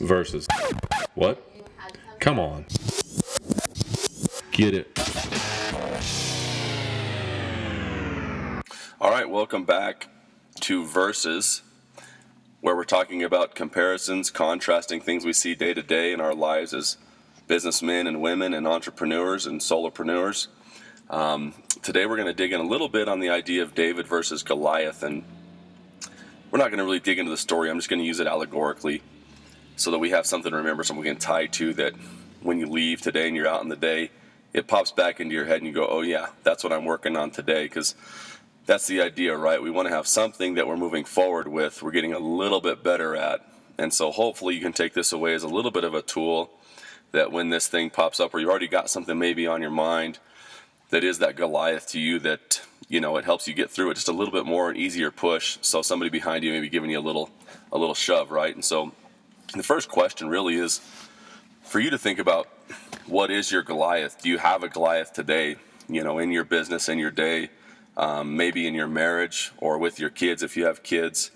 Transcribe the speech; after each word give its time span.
versus. 0.00 0.46
What? 1.14 1.42
Come 2.20 2.38
on. 2.38 2.66
Get 4.50 4.74
it. 4.74 4.98
All 8.98 9.10
right, 9.10 9.28
welcome 9.28 9.64
back 9.64 10.08
to 10.60 10.86
Versus, 10.86 11.62
where 12.60 12.74
we're 12.74 12.84
talking 12.84 13.22
about 13.22 13.54
comparisons, 13.54 14.30
contrasting 14.30 15.00
things 15.00 15.24
we 15.24 15.32
see 15.32 15.54
day 15.54 15.74
to 15.74 15.82
day 15.82 16.12
in 16.12 16.20
our 16.20 16.34
lives 16.34 16.72
as 16.72 16.96
businessmen 17.46 18.06
and 18.06 18.20
women 18.20 18.54
and 18.54 18.66
entrepreneurs 18.66 19.46
and 19.46 19.60
solopreneurs. 19.60 20.48
Um, 21.10 21.54
today 21.82 22.06
we're 22.06 22.16
going 22.16 22.26
to 22.26 22.34
dig 22.34 22.52
in 22.52 22.60
a 22.60 22.66
little 22.66 22.88
bit 22.88 23.08
on 23.08 23.20
the 23.20 23.28
idea 23.28 23.62
of 23.62 23.74
David 23.74 24.06
versus 24.06 24.42
Goliath, 24.42 25.02
and 25.02 25.22
we're 26.50 26.58
not 26.58 26.68
going 26.68 26.78
to 26.78 26.84
really 26.84 26.98
dig 26.98 27.18
into 27.18 27.30
the 27.30 27.36
story. 27.36 27.70
I'm 27.70 27.76
just 27.76 27.88
going 27.88 28.00
to 28.00 28.06
use 28.06 28.18
it 28.18 28.26
allegorically 28.26 29.02
so 29.76 29.90
that 29.90 29.98
we 29.98 30.10
have 30.10 30.26
something 30.26 30.50
to 30.50 30.56
remember, 30.56 30.82
something 30.82 31.02
we 31.02 31.08
can 31.08 31.18
tie 31.18 31.46
to 31.46 31.72
that 31.74 31.94
when 32.42 32.58
you 32.58 32.66
leave 32.66 33.00
today 33.00 33.26
and 33.26 33.36
you're 33.36 33.48
out 33.48 33.62
in 33.62 33.68
the 33.68 33.76
day, 33.76 34.10
it 34.52 34.66
pops 34.66 34.90
back 34.90 35.20
into 35.20 35.34
your 35.34 35.44
head 35.44 35.58
and 35.58 35.66
you 35.66 35.72
go, 35.72 35.86
oh, 35.86 36.00
yeah, 36.00 36.28
that's 36.42 36.64
what 36.64 36.72
I'm 36.72 36.84
working 36.84 37.16
on 37.16 37.30
today. 37.30 37.64
Because 37.64 37.94
that's 38.64 38.86
the 38.86 39.00
idea, 39.00 39.36
right? 39.36 39.62
We 39.62 39.70
want 39.70 39.88
to 39.88 39.94
have 39.94 40.06
something 40.06 40.54
that 40.54 40.66
we're 40.66 40.76
moving 40.76 41.04
forward 41.04 41.46
with, 41.46 41.82
we're 41.82 41.92
getting 41.92 42.12
a 42.12 42.18
little 42.18 42.60
bit 42.60 42.82
better 42.82 43.14
at. 43.14 43.46
And 43.78 43.92
so 43.92 44.10
hopefully 44.10 44.54
you 44.54 44.60
can 44.60 44.72
take 44.72 44.94
this 44.94 45.12
away 45.12 45.34
as 45.34 45.42
a 45.42 45.48
little 45.48 45.70
bit 45.70 45.84
of 45.84 45.94
a 45.94 46.02
tool 46.02 46.50
that 47.12 47.30
when 47.30 47.50
this 47.50 47.68
thing 47.68 47.90
pops 47.90 48.20
up 48.20 48.34
or 48.34 48.40
you've 48.40 48.50
already 48.50 48.68
got 48.68 48.90
something 48.90 49.18
maybe 49.18 49.46
on 49.46 49.62
your 49.62 49.70
mind 49.70 50.18
that 50.90 51.04
is 51.04 51.18
that 51.18 51.36
Goliath 51.36 51.88
to 51.88 52.00
you 52.00 52.18
that 52.20 52.60
you 52.88 53.00
know 53.00 53.16
it 53.16 53.24
helps 53.24 53.48
you 53.48 53.54
get 53.54 53.70
through 53.70 53.90
it 53.90 53.94
just 53.94 54.08
a 54.08 54.12
little 54.12 54.32
bit 54.32 54.46
more 54.46 54.70
an 54.70 54.76
easier 54.76 55.10
push 55.10 55.58
so 55.60 55.82
somebody 55.82 56.10
behind 56.10 56.44
you 56.44 56.52
maybe 56.52 56.68
giving 56.68 56.90
you 56.90 56.98
a 56.98 57.00
little 57.00 57.30
a 57.72 57.78
little 57.78 57.94
shove 57.94 58.30
right 58.30 58.54
and 58.54 58.64
so 58.64 58.92
the 59.54 59.62
first 59.62 59.88
question 59.88 60.28
really 60.28 60.56
is 60.56 60.80
for 61.62 61.80
you 61.80 61.90
to 61.90 61.98
think 61.98 62.18
about 62.18 62.48
what 63.06 63.30
is 63.30 63.50
your 63.52 63.62
Goliath 63.62 64.20
do 64.22 64.28
you 64.28 64.38
have 64.38 64.62
a 64.62 64.68
Goliath 64.68 65.12
today 65.12 65.56
you 65.88 66.02
know 66.02 66.18
in 66.18 66.32
your 66.32 66.44
business 66.44 66.88
in 66.88 66.98
your 66.98 67.10
day 67.10 67.50
um, 67.96 68.36
maybe 68.36 68.66
in 68.66 68.74
your 68.74 68.88
marriage 68.88 69.52
or 69.56 69.78
with 69.78 69.98
your 69.98 70.10
kids 70.10 70.42
if 70.42 70.56
you 70.56 70.66
have 70.66 70.82
kids? 70.82 71.30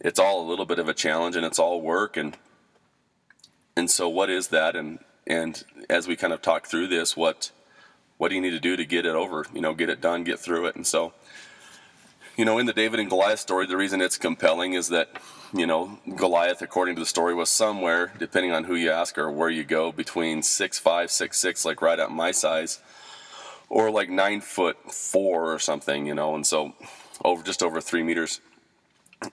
It's 0.00 0.18
all 0.18 0.40
a 0.40 0.46
little 0.48 0.64
bit 0.64 0.78
of 0.78 0.88
a 0.88 0.94
challenge 0.94 1.36
and 1.36 1.44
it's 1.44 1.58
all 1.58 1.80
work 1.80 2.16
and 2.16 2.36
and 3.74 3.90
so 3.90 4.08
what 4.08 4.28
is 4.28 4.48
that? 4.48 4.76
And 4.76 4.98
and 5.26 5.62
as 5.88 6.06
we 6.06 6.16
kind 6.16 6.32
of 6.32 6.42
talk 6.42 6.66
through 6.66 6.88
this 6.88 7.16
what 7.16 7.50
what 8.18 8.28
do 8.28 8.34
you 8.34 8.40
need 8.40 8.50
to 8.50 8.60
do 8.60 8.76
to 8.76 8.84
get 8.84 9.06
it 9.06 9.14
over 9.14 9.46
you 9.54 9.60
know 9.60 9.74
get 9.74 9.88
it 9.88 10.00
done 10.00 10.24
get 10.24 10.38
through 10.38 10.66
it? 10.66 10.76
And 10.76 10.86
so 10.86 11.12
you 12.36 12.44
know 12.44 12.58
in 12.58 12.66
the 12.66 12.72
david 12.72 13.00
and 13.00 13.08
goliath 13.08 13.38
story 13.38 13.66
the 13.66 13.76
reason 13.76 14.00
it's 14.00 14.18
compelling 14.18 14.72
is 14.72 14.88
that 14.88 15.08
you 15.52 15.66
know 15.66 15.98
goliath 16.16 16.62
according 16.62 16.94
to 16.94 17.00
the 17.00 17.06
story 17.06 17.34
was 17.34 17.50
somewhere 17.50 18.12
depending 18.18 18.52
on 18.52 18.64
who 18.64 18.74
you 18.74 18.90
ask 18.90 19.18
or 19.18 19.30
where 19.30 19.50
you 19.50 19.64
go 19.64 19.92
between 19.92 20.42
six 20.42 20.78
five 20.78 21.10
six 21.10 21.38
six 21.38 21.64
like 21.64 21.82
right 21.82 21.98
at 21.98 22.10
my 22.10 22.30
size 22.30 22.80
or 23.68 23.90
like 23.90 24.08
nine 24.08 24.40
foot 24.40 24.76
four 24.90 25.52
or 25.52 25.58
something 25.58 26.06
you 26.06 26.14
know 26.14 26.34
and 26.34 26.46
so 26.46 26.72
over 27.24 27.42
just 27.42 27.62
over 27.62 27.80
three 27.80 28.02
meters 28.02 28.40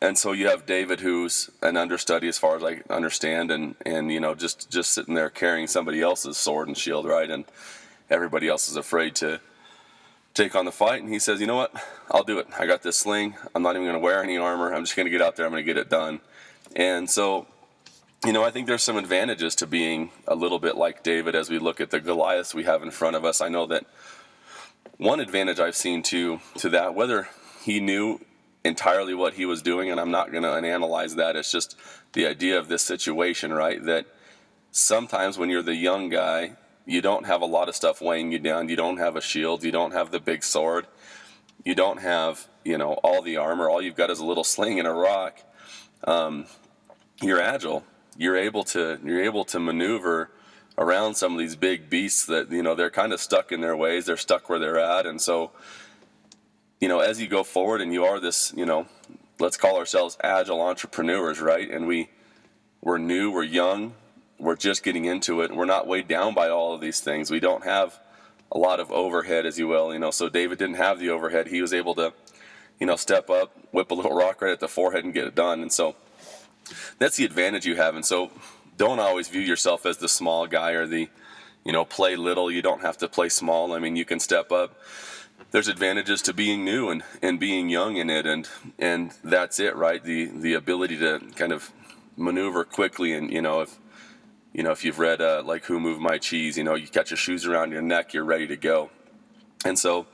and 0.00 0.16
so 0.16 0.32
you 0.32 0.48
have 0.48 0.66
David, 0.66 1.00
who's 1.00 1.50
an 1.62 1.76
understudy 1.76 2.28
as 2.28 2.38
far 2.38 2.56
as 2.56 2.64
I 2.64 2.80
understand, 2.92 3.50
and 3.50 3.74
and 3.84 4.10
you 4.10 4.20
know 4.20 4.34
just 4.34 4.70
just 4.70 4.92
sitting 4.92 5.14
there 5.14 5.30
carrying 5.30 5.66
somebody 5.66 6.00
else's 6.00 6.36
sword 6.36 6.68
and 6.68 6.76
shield, 6.76 7.06
right? 7.06 7.30
And 7.30 7.44
everybody 8.10 8.48
else 8.48 8.68
is 8.68 8.76
afraid 8.76 9.14
to 9.16 9.40
take 10.34 10.56
on 10.56 10.64
the 10.64 10.72
fight, 10.72 11.00
and 11.00 11.12
he 11.12 11.18
says, 11.18 11.40
you 11.40 11.46
know 11.46 11.56
what? 11.56 11.72
I'll 12.10 12.24
do 12.24 12.38
it. 12.38 12.48
I 12.58 12.66
got 12.66 12.82
this 12.82 12.96
sling. 12.96 13.36
I'm 13.54 13.62
not 13.62 13.76
even 13.76 13.84
going 13.84 13.94
to 13.94 14.00
wear 14.00 14.22
any 14.22 14.36
armor. 14.36 14.74
I'm 14.74 14.82
just 14.82 14.96
going 14.96 15.06
to 15.06 15.10
get 15.10 15.22
out 15.22 15.36
there. 15.36 15.46
I'm 15.46 15.52
going 15.52 15.64
to 15.64 15.66
get 15.66 15.78
it 15.78 15.88
done. 15.88 16.20
And 16.74 17.08
so, 17.08 17.46
you 18.24 18.32
know, 18.32 18.42
I 18.42 18.50
think 18.50 18.66
there's 18.66 18.82
some 18.82 18.96
advantages 18.96 19.54
to 19.56 19.66
being 19.66 20.10
a 20.26 20.34
little 20.34 20.58
bit 20.58 20.76
like 20.76 21.04
David 21.04 21.36
as 21.36 21.48
we 21.48 21.58
look 21.58 21.80
at 21.80 21.90
the 21.90 22.00
Goliaths 22.00 22.52
we 22.54 22.64
have 22.64 22.82
in 22.82 22.90
front 22.90 23.14
of 23.14 23.24
us. 23.24 23.40
I 23.40 23.48
know 23.48 23.66
that 23.66 23.86
one 24.96 25.20
advantage 25.20 25.60
I've 25.60 25.76
seen 25.76 26.02
to 26.04 26.40
to 26.58 26.68
that, 26.70 26.94
whether 26.94 27.28
he 27.62 27.80
knew 27.80 28.20
entirely 28.64 29.14
what 29.14 29.34
he 29.34 29.46
was 29.46 29.62
doing, 29.62 29.90
and 29.90 30.00
I'm 30.00 30.10
not 30.10 30.32
going 30.32 30.42
to 30.42 30.50
analyze 30.50 31.16
that. 31.16 31.36
It's 31.36 31.52
just 31.52 31.76
the 32.12 32.26
idea 32.26 32.58
of 32.58 32.68
this 32.68 32.82
situation, 32.82 33.52
right? 33.52 33.84
That 33.84 34.06
sometimes 34.70 35.38
when 35.38 35.50
you're 35.50 35.62
the 35.62 35.76
young 35.76 36.08
guy, 36.08 36.52
you 36.86 37.00
don't 37.00 37.26
have 37.26 37.42
a 37.42 37.46
lot 37.46 37.68
of 37.68 37.76
stuff 37.76 38.00
weighing 38.00 38.32
you 38.32 38.38
down. 38.38 38.68
You 38.68 38.76
don't 38.76 38.98
have 38.98 39.16
a 39.16 39.20
shield. 39.20 39.64
You 39.64 39.70
don't 39.70 39.92
have 39.92 40.10
the 40.10 40.20
big 40.20 40.44
sword. 40.44 40.86
You 41.64 41.74
don't 41.74 42.00
have, 42.00 42.46
you 42.64 42.76
know, 42.76 42.94
all 43.04 43.22
the 43.22 43.38
armor. 43.38 43.70
All 43.70 43.80
you've 43.80 43.96
got 43.96 44.10
is 44.10 44.18
a 44.18 44.24
little 44.24 44.44
sling 44.44 44.78
and 44.78 44.86
a 44.86 44.92
rock. 44.92 45.38
Um, 46.04 46.46
you're 47.22 47.40
agile. 47.40 47.84
You're 48.16 48.36
able 48.36 48.64
to. 48.64 48.98
You're 49.02 49.22
able 49.22 49.44
to 49.46 49.58
maneuver 49.58 50.30
around 50.76 51.14
some 51.14 51.32
of 51.32 51.38
these 51.38 51.56
big 51.56 51.88
beasts 51.88 52.26
that 52.26 52.50
you 52.50 52.62
know 52.62 52.74
they're 52.74 52.90
kind 52.90 53.12
of 53.12 53.20
stuck 53.20 53.50
in 53.50 53.60
their 53.60 53.76
ways. 53.76 54.06
They're 54.06 54.16
stuck 54.16 54.48
where 54.48 54.58
they're 54.58 54.78
at, 54.78 55.06
and 55.06 55.20
so 55.20 55.52
you 56.80 56.88
know, 56.88 57.00
as 57.00 57.18
you 57.18 57.26
go 57.26 57.42
forward 57.42 57.80
and 57.80 57.94
you 57.94 58.04
are 58.04 58.20
this, 58.20 58.52
you 58.54 58.66
know, 58.66 58.86
let's 59.40 59.56
call 59.56 59.78
ourselves 59.78 60.18
agile 60.22 60.60
entrepreneurs, 60.60 61.40
right? 61.40 61.70
And 61.70 61.86
we 61.86 62.10
we're 62.82 62.98
new, 62.98 63.30
we're 63.30 63.44
young, 63.44 63.94
we're 64.38 64.56
just 64.56 64.82
getting 64.82 65.04
into 65.04 65.40
it. 65.42 65.54
We're 65.54 65.64
not 65.64 65.86
weighed 65.86 66.08
down 66.08 66.34
by 66.34 66.48
all 66.48 66.74
of 66.74 66.80
these 66.80 67.00
things. 67.00 67.30
We 67.30 67.40
don't 67.40 67.64
have 67.64 67.98
a 68.52 68.58
lot 68.58 68.80
of 68.80 68.90
overhead, 68.90 69.46
as 69.46 69.58
you 69.58 69.68
will, 69.68 69.92
you 69.92 69.98
know. 69.98 70.10
So 70.10 70.28
David 70.28 70.58
didn't 70.58 70.76
have 70.76 70.98
the 70.98 71.10
overhead. 71.10 71.48
He 71.48 71.62
was 71.62 71.72
able 71.72 71.94
to, 71.96 72.12
you 72.78 72.86
know, 72.86 72.96
step 72.96 73.30
up, 73.30 73.56
whip 73.72 73.90
a 73.90 73.94
little 73.94 74.14
rock 74.16 74.42
right 74.42 74.52
at 74.52 74.60
the 74.60 74.68
forehead, 74.68 75.04
and 75.04 75.14
get 75.14 75.26
it 75.26 75.34
done. 75.34 75.60
And 75.62 75.72
so 75.72 75.96
that's 76.98 77.16
the 77.16 77.24
advantage 77.24 77.66
you 77.66 77.76
have. 77.76 77.94
And 77.94 78.04
so 78.04 78.30
don't 78.76 78.98
always 78.98 79.28
view 79.28 79.40
yourself 79.40 79.86
as 79.86 79.98
the 79.98 80.08
small 80.08 80.46
guy 80.46 80.72
or 80.72 80.86
the, 80.86 81.08
you 81.64 81.72
know, 81.72 81.84
play 81.84 82.16
little. 82.16 82.50
You 82.50 82.62
don't 82.62 82.82
have 82.82 82.98
to 82.98 83.08
play 83.08 83.28
small. 83.28 83.72
I 83.72 83.78
mean, 83.78 83.96
you 83.96 84.04
can 84.04 84.20
step 84.20 84.52
up 84.52 84.76
there's 85.50 85.68
advantages 85.68 86.20
to 86.22 86.32
being 86.32 86.64
new 86.64 86.90
and, 86.90 87.04
and 87.22 87.38
being 87.38 87.68
young 87.68 87.96
in 87.96 88.10
it 88.10 88.26
and 88.26 88.48
and 88.78 89.12
that's 89.22 89.60
it 89.60 89.76
right 89.76 90.02
the 90.02 90.26
the 90.26 90.54
ability 90.54 90.98
to 90.98 91.20
kind 91.36 91.52
of 91.52 91.70
maneuver 92.16 92.64
quickly 92.64 93.12
and 93.12 93.30
you 93.32 93.40
know 93.40 93.60
if 93.60 93.78
you 94.54 94.62
know 94.62 94.70
if 94.70 94.84
you've 94.84 94.98
read 94.98 95.20
uh, 95.20 95.42
like 95.44 95.64
who 95.64 95.78
moved 95.78 96.00
my 96.00 96.16
cheese 96.16 96.56
you 96.56 96.64
know 96.64 96.74
you 96.74 96.86
got 96.86 97.10
your 97.10 97.18
shoes 97.18 97.44
around 97.44 97.72
your 97.72 97.82
neck 97.82 98.14
you're 98.14 98.24
ready 98.24 98.46
to 98.46 98.56
go 98.56 98.90
and 99.64 99.78
so 99.78 100.06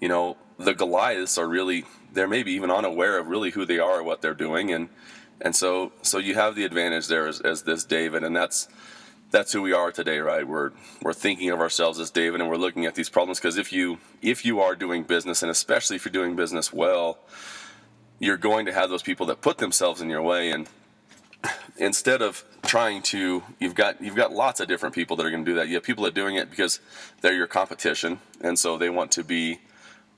you 0.00 0.08
know 0.08 0.36
the 0.58 0.74
goliaths 0.74 1.38
are 1.38 1.48
really 1.48 1.84
they're 2.12 2.28
maybe 2.28 2.52
even 2.52 2.70
unaware 2.70 3.18
of 3.18 3.26
really 3.26 3.50
who 3.50 3.64
they 3.64 3.78
are 3.78 4.00
or 4.00 4.02
what 4.04 4.22
they're 4.22 4.34
doing 4.34 4.70
and 4.72 4.88
and 5.40 5.56
so 5.56 5.92
so 6.02 6.18
you 6.18 6.34
have 6.34 6.54
the 6.54 6.64
advantage 6.64 7.08
there 7.08 7.26
as, 7.26 7.40
as 7.40 7.62
this 7.62 7.84
david 7.84 8.22
and 8.22 8.36
that's 8.36 8.68
that's 9.30 9.52
who 9.52 9.62
we 9.62 9.72
are 9.72 9.92
today, 9.92 10.18
right? 10.18 10.46
We're 10.46 10.72
we're 11.02 11.12
thinking 11.12 11.50
of 11.50 11.60
ourselves 11.60 11.98
as 11.98 12.10
David, 12.10 12.40
and 12.40 12.48
we're 12.48 12.56
looking 12.56 12.86
at 12.86 12.94
these 12.94 13.08
problems 13.08 13.38
because 13.38 13.58
if 13.58 13.72
you 13.72 13.98
if 14.22 14.44
you 14.44 14.60
are 14.60 14.74
doing 14.74 15.02
business, 15.02 15.42
and 15.42 15.50
especially 15.50 15.96
if 15.96 16.04
you're 16.04 16.12
doing 16.12 16.36
business 16.36 16.72
well, 16.72 17.18
you're 18.18 18.36
going 18.36 18.66
to 18.66 18.72
have 18.72 18.90
those 18.90 19.02
people 19.02 19.26
that 19.26 19.40
put 19.40 19.58
themselves 19.58 20.00
in 20.00 20.08
your 20.08 20.22
way, 20.22 20.50
and 20.50 20.68
instead 21.78 22.22
of 22.22 22.44
trying 22.62 23.02
to, 23.02 23.42
you've 23.58 23.74
got 23.74 24.00
you've 24.00 24.16
got 24.16 24.32
lots 24.32 24.60
of 24.60 24.68
different 24.68 24.94
people 24.94 25.16
that 25.16 25.26
are 25.26 25.30
going 25.30 25.44
to 25.44 25.50
do 25.50 25.56
that. 25.56 25.68
You 25.68 25.74
have 25.74 25.82
people 25.82 26.04
that 26.04 26.10
are 26.10 26.20
doing 26.20 26.36
it 26.36 26.50
because 26.50 26.80
they're 27.20 27.34
your 27.34 27.46
competition, 27.46 28.20
and 28.40 28.58
so 28.58 28.76
they 28.76 28.90
want 28.90 29.12
to 29.12 29.24
be 29.24 29.60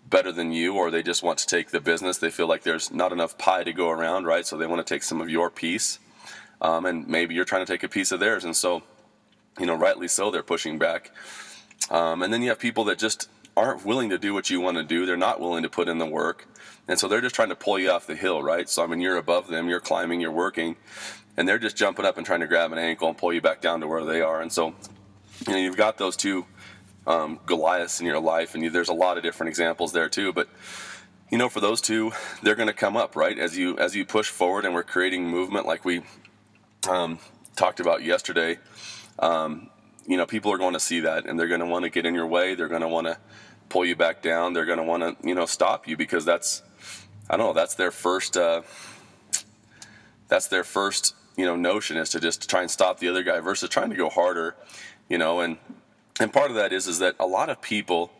better 0.09 0.33
than 0.33 0.53
you, 0.53 0.75
or 0.75 0.91
they 0.91 1.03
just 1.03 1.23
want 1.23 1.39
to 1.39 1.47
take 1.47 1.71
the 1.71 1.81
business. 1.81 2.19
They 2.19 2.31
feel 2.31 2.49
like 2.49 2.63
there's 2.63 2.91
not 2.91 3.13
enough 3.13 3.39
pie 3.39 3.63
to 3.65 3.73
go 3.73 3.91
around, 3.91 4.25
right? 4.25 4.45
So 4.45 4.57
they 4.57 4.67
want 4.67 4.85
to 4.85 4.95
take 4.95 5.03
some 5.03 5.21
of 5.21 5.29
your 5.29 5.51
piece. 5.51 5.99
Um, 6.63 6.85
and 6.85 7.09
maybe 7.09 7.35
you're 7.35 7.47
trying 7.47 7.65
to 7.65 7.73
take 7.73 7.85
a 7.85 7.89
piece 7.89 8.13
of 8.13 8.21
theirs, 8.21 8.45
and 8.45 8.55
so 8.55 8.83
you 9.59 9.67
know, 9.67 9.75
rightly 9.75 10.09
so, 10.09 10.31
they're 10.31 10.43
pushing 10.43 10.79
back. 10.79 11.13
Um, 11.91 12.23
and 12.23 12.33
then 12.33 12.43
you 12.43 12.51
have 12.51 12.59
people 12.59 12.85
that 12.85 12.99
just 12.99 13.29
aren't 13.57 13.85
willing 13.85 14.11
to 14.11 14.19
do 14.19 14.33
what 14.33 14.49
you 14.49 14.61
want 14.61 14.77
to 14.77 14.85
do. 14.85 15.07
They're 15.07 15.17
not 15.17 15.41
willing 15.41 15.63
to 15.65 15.69
put 15.69 15.89
in 15.89 15.99
the 15.99 16.07
work. 16.07 16.47
And 16.89 16.99
so 16.99 17.09
they're 17.09 17.21
just 17.21 17.35
trying 17.35 17.51
to 17.51 17.57
pull 17.57 17.79
you 17.79 17.91
off 17.91 18.07
the 18.07 18.17
hill, 18.17 18.43
right? 18.43 18.69
So, 18.69 18.83
I 18.83 18.87
mean, 18.87 19.01
you're 19.01 19.17
above 19.17 19.49
them, 19.49 19.69
you're 19.69 19.81
climbing, 19.81 20.21
you're 20.21 20.31
working, 20.31 20.77
and 21.37 21.49
they're 21.49 21.59
just 21.59 21.77
jumping 21.77 22.05
up 22.05 22.17
and 22.17 22.27
trying 22.27 22.41
to 22.41 22.47
grab 22.47 22.73
an 22.73 22.79
ankle 22.79 23.09
and 23.09 23.17
pull 23.17 23.33
you 23.33 23.41
back 23.41 23.61
down 23.61 23.81
to 23.81 23.87
where 23.87 24.05
they 24.05 24.21
are. 24.21 24.41
And 24.41 24.53
so, 24.53 24.75
you 25.47 25.53
know, 25.53 25.59
you've 25.59 25.77
got 25.77 25.99
those 25.99 26.17
two 26.17 26.47
um, 27.07 27.41
Goliaths 27.47 28.01
in 28.01 28.07
your 28.07 28.21
life, 28.21 28.55
and 28.55 28.63
you, 28.63 28.71
there's 28.71 28.89
a 28.89 28.95
lot 28.95 29.17
of 29.17 29.23
different 29.23 29.49
examples 29.49 29.93
there 29.93 30.09
too. 30.09 30.33
But, 30.33 30.49
you 31.31 31.39
know, 31.39 31.49
for 31.49 31.61
those 31.61 31.81
two, 31.81 32.13
they're 32.43 32.55
going 32.55 32.69
to 32.69 32.75
come 32.75 32.97
up, 32.97 33.17
right? 33.17 33.39
As 33.39 33.57
you 33.57 33.79
as 33.79 33.95
you 33.97 34.05
push 34.05 34.29
forward 34.29 34.65
and 34.65 34.75
we're 34.75 34.83
creating 34.83 35.29
movement 35.29 35.67
like 35.67 35.85
we 35.85 36.03
um, 36.89 37.19
talked 37.57 37.81
about 37.81 38.03
yesterday 38.03 38.59
um, 39.21 39.69
you 40.07 40.17
know, 40.17 40.27
people 40.27 40.53
are 40.53 40.59
going 40.59 40.73
to 40.73 40.81
see 40.81 41.01
that 41.01 41.27
and 41.27 41.39
they're 41.39 41.49
going 41.49 41.61
to 41.61 41.67
want 41.67 41.85
to 41.85 41.91
get 41.91 42.07
in 42.07 42.15
your 42.15 42.27
way. 42.27 42.55
They're 42.55 42.69
going 42.69 42.81
to 42.81 42.89
want 42.89 43.07
to 43.07 43.19
pull 43.69 43.85
you 43.85 43.95
back 43.95 44.23
down. 44.23 44.55
They're 44.55 44.65
going 44.65 44.79
to 44.79 44.85
want 44.85 45.03
to, 45.03 45.27
you 45.27 45.35
know, 45.35 45.47
stop 45.47 45.87
you 45.87 45.97
because 45.97 46.25
that's, 46.25 46.63
I 47.29 47.37
don't 47.37 47.47
know, 47.47 47.53
that's 47.53 47.75
their 47.75 47.91
first, 47.91 48.37
uh, 48.37 48.63
that's 50.29 50.49
their 50.49 50.65
first, 50.65 51.15
you 51.41 51.47
know, 51.47 51.57
notion 51.57 51.97
is 51.97 52.11
to 52.11 52.21
just 52.21 52.51
try 52.51 52.61
and 52.61 52.71
stop 52.71 52.99
the 52.99 53.09
other 53.09 53.23
guy 53.23 53.41
versus 53.41 53.71
trying 53.71 53.89
to 53.89 53.97
go 53.97 54.11
harder, 54.11 54.55
you 55.09 55.17
know, 55.17 55.41
and, 55.41 55.57
and 56.21 56.31
part 56.31 56.51
of 56.51 56.57
that 56.57 56.71
is, 56.71 56.87
is 56.87 56.99
that 56.99 57.17
a 57.19 57.27
lot 57.27 57.49
of 57.49 57.63
people 57.63 58.13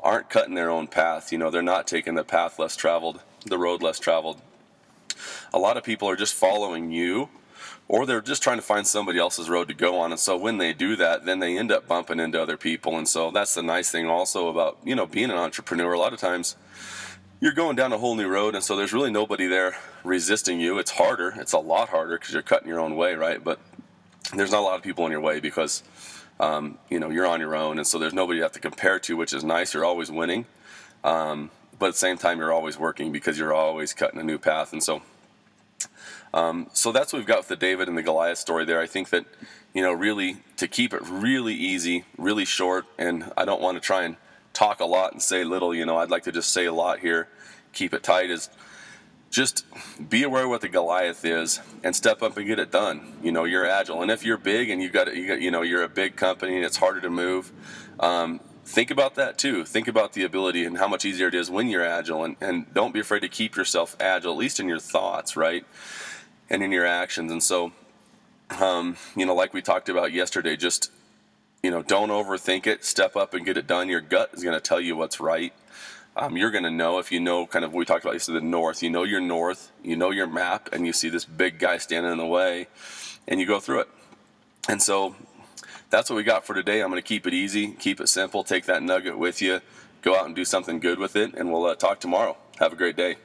aren't 0.00 0.30
cutting 0.30 0.54
their 0.54 0.70
own 0.70 0.86
path. 0.86 1.30
You 1.32 1.36
know, 1.36 1.50
they're 1.50 1.60
not 1.60 1.86
taking 1.86 2.14
the 2.14 2.24
path 2.24 2.58
less 2.58 2.74
traveled, 2.74 3.20
the 3.44 3.58
road 3.58 3.82
less 3.82 3.98
traveled. 3.98 4.40
A 5.52 5.58
lot 5.58 5.76
of 5.76 5.84
people 5.84 6.08
are 6.08 6.16
just 6.16 6.32
following 6.32 6.90
you 6.90 7.28
or 7.88 8.06
they're 8.06 8.22
just 8.22 8.42
trying 8.42 8.56
to 8.56 8.62
find 8.62 8.86
somebody 8.86 9.18
else's 9.18 9.50
road 9.50 9.68
to 9.68 9.74
go 9.74 9.98
on. 9.98 10.12
And 10.12 10.18
so 10.18 10.34
when 10.34 10.56
they 10.56 10.72
do 10.72 10.96
that, 10.96 11.26
then 11.26 11.40
they 11.40 11.58
end 11.58 11.70
up 11.70 11.86
bumping 11.86 12.20
into 12.20 12.40
other 12.40 12.56
people. 12.56 12.96
And 12.96 13.06
so 13.06 13.30
that's 13.30 13.52
the 13.52 13.62
nice 13.62 13.90
thing 13.90 14.06
also 14.06 14.48
about, 14.48 14.78
you 14.82 14.94
know, 14.94 15.04
being 15.04 15.30
an 15.30 15.36
entrepreneur. 15.36 15.92
A 15.92 15.98
lot 15.98 16.14
of 16.14 16.18
times 16.18 16.56
you're 17.42 17.50
going 17.50 17.74
down 17.74 17.92
a 17.92 17.98
whole 17.98 18.14
new 18.14 18.28
road. 18.28 18.54
And 18.54 18.62
so 18.62 18.76
there's 18.76 18.92
really 18.92 19.10
nobody 19.10 19.48
there 19.48 19.74
resisting 20.04 20.60
you. 20.60 20.78
It's 20.78 20.92
harder. 20.92 21.34
It's 21.36 21.52
a 21.52 21.58
lot 21.58 21.88
harder 21.88 22.16
because 22.16 22.32
you're 22.32 22.40
cutting 22.40 22.68
your 22.68 22.78
own 22.78 22.94
way, 22.94 23.14
right? 23.14 23.42
But 23.42 23.58
there's 24.32 24.52
not 24.52 24.60
a 24.60 24.62
lot 24.62 24.76
of 24.76 24.82
people 24.82 25.04
in 25.06 25.10
your 25.10 25.20
way 25.20 25.40
because, 25.40 25.82
um, 26.38 26.78
you 26.88 27.00
know, 27.00 27.10
you're 27.10 27.26
on 27.26 27.40
your 27.40 27.56
own. 27.56 27.78
And 27.78 27.86
so 27.86 27.98
there's 27.98 28.14
nobody 28.14 28.36
you 28.36 28.44
have 28.44 28.52
to 28.52 28.60
compare 28.60 29.00
to, 29.00 29.16
which 29.16 29.32
is 29.32 29.42
nice. 29.42 29.74
You're 29.74 29.84
always 29.84 30.08
winning. 30.08 30.46
Um, 31.02 31.50
but 31.80 31.86
at 31.86 31.94
the 31.94 31.98
same 31.98 32.16
time, 32.16 32.38
you're 32.38 32.52
always 32.52 32.78
working 32.78 33.10
because 33.10 33.36
you're 33.40 33.52
always 33.52 33.92
cutting 33.92 34.20
a 34.20 34.22
new 34.22 34.38
path. 34.38 34.72
And 34.72 34.80
so, 34.80 35.02
um, 36.32 36.68
so 36.72 36.92
that's 36.92 37.12
what 37.12 37.18
we've 37.18 37.26
got 37.26 37.38
with 37.38 37.48
the 37.48 37.56
David 37.56 37.88
and 37.88 37.98
the 37.98 38.04
Goliath 38.04 38.38
story 38.38 38.64
there. 38.64 38.80
I 38.80 38.86
think 38.86 39.10
that, 39.10 39.24
you 39.74 39.82
know, 39.82 39.92
really 39.92 40.36
to 40.58 40.68
keep 40.68 40.94
it 40.94 41.02
really 41.08 41.54
easy, 41.54 42.04
really 42.16 42.44
short, 42.44 42.84
and 42.96 43.32
I 43.36 43.44
don't 43.44 43.60
want 43.60 43.78
to 43.78 43.80
try 43.80 44.04
and 44.04 44.14
talk 44.52 44.80
a 44.80 44.84
lot 44.84 45.12
and 45.12 45.22
say 45.22 45.44
little, 45.44 45.74
you 45.74 45.86
know, 45.86 45.96
I'd 45.96 46.10
like 46.10 46.24
to 46.24 46.32
just 46.32 46.50
say 46.50 46.66
a 46.66 46.72
lot 46.72 46.98
here, 47.00 47.28
keep 47.72 47.94
it 47.94 48.02
tight, 48.02 48.30
is 48.30 48.50
just 49.30 49.64
be 50.10 50.22
aware 50.22 50.46
what 50.46 50.60
the 50.60 50.68
Goliath 50.68 51.24
is 51.24 51.60
and 51.82 51.96
step 51.96 52.22
up 52.22 52.36
and 52.36 52.46
get 52.46 52.58
it 52.58 52.70
done. 52.70 53.16
You 53.22 53.32
know, 53.32 53.44
you're 53.44 53.66
agile. 53.66 54.02
And 54.02 54.10
if 54.10 54.24
you're 54.24 54.36
big 54.36 54.68
and 54.68 54.82
you've 54.82 54.92
got, 54.92 55.14
you, 55.16 55.26
got, 55.26 55.40
you 55.40 55.50
know, 55.50 55.62
you're 55.62 55.82
a 55.82 55.88
big 55.88 56.16
company 56.16 56.56
and 56.56 56.64
it's 56.64 56.76
harder 56.76 57.00
to 57.00 57.10
move, 57.10 57.50
um, 57.98 58.40
think 58.64 58.90
about 58.90 59.14
that 59.14 59.38
too. 59.38 59.64
Think 59.64 59.88
about 59.88 60.12
the 60.12 60.24
ability 60.24 60.64
and 60.64 60.76
how 60.76 60.86
much 60.86 61.04
easier 61.04 61.28
it 61.28 61.34
is 61.34 61.50
when 61.50 61.68
you're 61.68 61.84
agile, 61.84 62.24
and, 62.24 62.36
and 62.40 62.72
don't 62.74 62.92
be 62.92 63.00
afraid 63.00 63.20
to 63.20 63.28
keep 63.28 63.56
yourself 63.56 63.96
agile, 64.00 64.32
at 64.32 64.38
least 64.38 64.60
in 64.60 64.68
your 64.68 64.78
thoughts, 64.78 65.36
right, 65.36 65.64
and 66.50 66.62
in 66.62 66.70
your 66.70 66.86
actions. 66.86 67.32
And 67.32 67.42
so, 67.42 67.72
um, 68.60 68.96
you 69.16 69.24
know, 69.24 69.34
like 69.34 69.54
we 69.54 69.62
talked 69.62 69.88
about 69.88 70.12
yesterday, 70.12 70.56
just 70.56 70.90
you 71.62 71.70
know, 71.70 71.82
don't 71.82 72.08
overthink 72.08 72.66
it. 72.66 72.84
Step 72.84 73.16
up 73.16 73.34
and 73.34 73.46
get 73.46 73.56
it 73.56 73.66
done. 73.66 73.88
Your 73.88 74.00
gut 74.00 74.30
is 74.32 74.42
going 74.42 74.56
to 74.56 74.60
tell 74.60 74.80
you 74.80 74.96
what's 74.96 75.20
right. 75.20 75.52
Um, 76.16 76.36
you're 76.36 76.50
going 76.50 76.64
to 76.64 76.70
know 76.70 76.98
if 76.98 77.10
you 77.12 77.20
know 77.20 77.46
kind 77.46 77.64
of 77.64 77.72
what 77.72 77.78
we 77.78 77.84
talked 77.84 78.04
about 78.04 78.14
yesterday, 78.14 78.40
the 78.40 78.44
north. 78.44 78.82
You 78.82 78.90
know 78.90 79.04
your 79.04 79.20
north. 79.20 79.70
You 79.82 79.96
know 79.96 80.10
your 80.10 80.26
map, 80.26 80.70
and 80.72 80.86
you 80.86 80.92
see 80.92 81.08
this 81.08 81.24
big 81.24 81.58
guy 81.58 81.78
standing 81.78 82.10
in 82.12 82.18
the 82.18 82.26
way, 82.26 82.66
and 83.28 83.40
you 83.40 83.46
go 83.46 83.60
through 83.60 83.80
it. 83.80 83.88
And 84.68 84.82
so 84.82 85.14
that's 85.88 86.10
what 86.10 86.16
we 86.16 86.22
got 86.22 86.44
for 86.44 86.54
today. 86.54 86.82
I'm 86.82 86.90
going 86.90 87.00
to 87.00 87.06
keep 87.06 87.26
it 87.26 87.34
easy, 87.34 87.72
keep 87.72 88.00
it 88.00 88.08
simple, 88.08 88.42
take 88.44 88.66
that 88.66 88.82
nugget 88.82 89.16
with 89.16 89.40
you, 89.40 89.60
go 90.02 90.16
out 90.16 90.26
and 90.26 90.34
do 90.34 90.44
something 90.44 90.80
good 90.80 90.98
with 90.98 91.16
it, 91.16 91.34
and 91.34 91.52
we'll 91.52 91.66
uh, 91.66 91.74
talk 91.74 92.00
tomorrow. 92.00 92.36
Have 92.58 92.72
a 92.72 92.76
great 92.76 92.96
day. 92.96 93.16